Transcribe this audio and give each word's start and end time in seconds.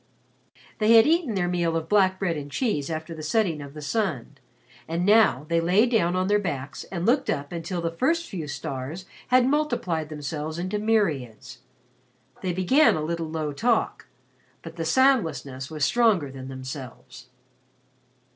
They 0.79 0.93
had 0.93 1.05
eaten 1.05 1.35
their 1.35 1.47
meal 1.47 1.75
of 1.77 1.87
black 1.87 2.17
bread 2.17 2.35
and 2.35 2.49
cheese 2.49 2.89
after 2.89 3.13
the 3.13 3.21
setting 3.21 3.61
of 3.61 3.75
the 3.75 3.83
sun, 3.83 4.39
and 4.87 5.05
now 5.05 5.45
they 5.47 5.61
lay 5.61 5.85
down 5.85 6.15
on 6.15 6.25
their 6.25 6.39
backs 6.39 6.85
and 6.85 7.05
looked 7.05 7.29
up 7.29 7.51
until 7.51 7.81
the 7.83 7.91
first 7.91 8.27
few 8.27 8.47
stars 8.47 9.05
had 9.27 9.45
multiplied 9.45 10.09
themselves 10.09 10.57
into 10.57 10.79
myriads. 10.79 11.59
They 12.41 12.51
began 12.51 12.95
a 12.95 13.03
little 13.03 13.29
low 13.29 13.53
talk, 13.53 14.07
but 14.63 14.75
the 14.75 14.85
soundlessness 14.85 15.69
was 15.69 15.85
stronger 15.85 16.31
than 16.31 16.47
themselves. 16.47 17.27